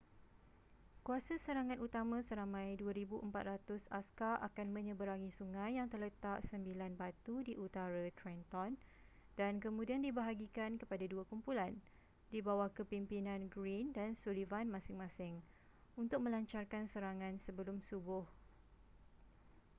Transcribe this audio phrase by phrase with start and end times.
[1.05, 8.03] kuasa serangan utama seramai 2,400 askar akan menyeberangi sungai yang terletak 9 batu di utara
[8.19, 8.71] trenton
[9.39, 11.73] dan kemudian dibahagikan kepada dua kumpulan
[12.33, 15.35] di bawah kepimpinan greene dan sullivan masing-masing
[16.01, 18.23] untuk melancarkan serangan sebelum subuh